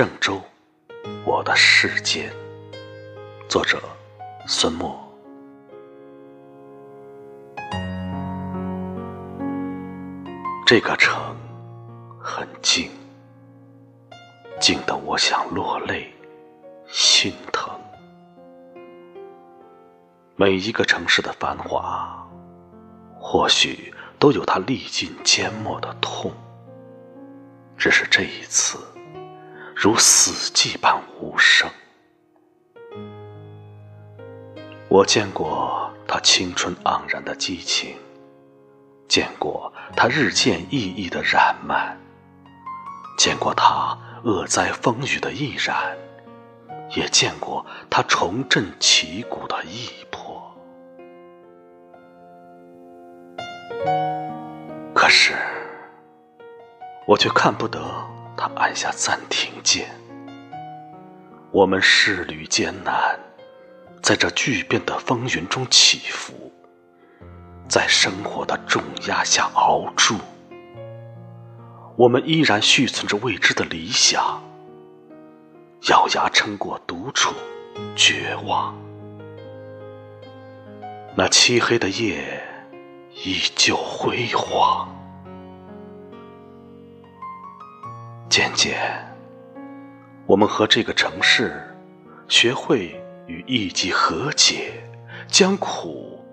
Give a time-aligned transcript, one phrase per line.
[0.00, 0.40] 郑州，
[1.26, 2.32] 我的世界。
[3.50, 3.78] 作者：
[4.46, 4.98] 孙墨。
[10.64, 11.36] 这个城
[12.18, 12.90] 很静，
[14.58, 16.10] 静得我想落泪，
[16.88, 17.70] 心疼。
[20.34, 22.26] 每一个城市的繁华，
[23.18, 26.32] 或许都有它历尽缄默的痛，
[27.76, 28.78] 只是这一次。
[29.82, 31.66] 如死寂般无声。
[34.90, 37.96] 我见过他青春盎然的激情，
[39.08, 41.98] 见过他日渐熠熠的染漫，
[43.16, 45.96] 见过他恶灾风雨的毅然，
[46.90, 50.54] 也见过他重振旗鼓的意魄。
[54.94, 55.32] 可是，
[57.06, 57.80] 我却看不得。
[58.42, 59.90] 他按下暂停键，
[61.50, 63.20] 我们仕旅艰难，
[64.02, 66.50] 在这巨变的风云中起伏，
[67.68, 70.16] 在生活的重压下熬住。
[71.98, 74.42] 我们依然续存着未知的理想，
[75.90, 77.34] 咬牙撑过独处、
[77.94, 78.74] 绝望。
[81.14, 82.42] 那漆黑的夜
[83.22, 84.96] 依旧辉煌。
[88.30, 88.78] 渐渐，
[90.24, 91.60] 我们和这个城市
[92.28, 92.94] 学会
[93.26, 94.72] 与意己和解，
[95.26, 96.24] 将苦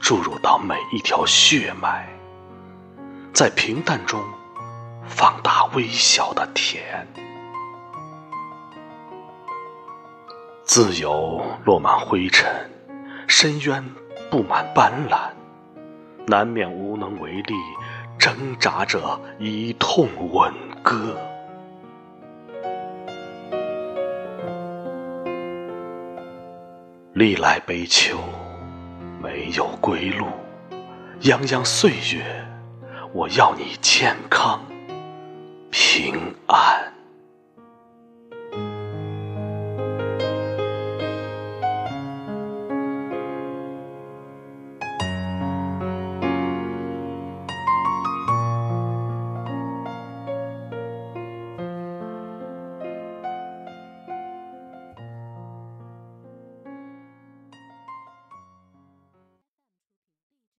[0.00, 2.08] 注入到每一条血脉，
[3.32, 4.20] 在平淡中
[5.06, 7.06] 放大微小的甜。
[10.64, 12.52] 自由落满灰尘，
[13.28, 13.88] 深渊
[14.32, 15.30] 布满斑斓，
[16.26, 17.54] 难免无能为力。
[18.20, 21.16] 挣扎着一痛吻歌，
[27.14, 28.18] 历来悲秋
[29.22, 30.26] 没有归路，
[31.22, 32.44] 泱泱岁月，
[33.14, 34.60] 我要你健康
[35.70, 36.99] 平安。